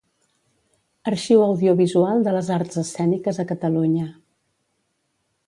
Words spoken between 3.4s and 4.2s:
a Catalunya.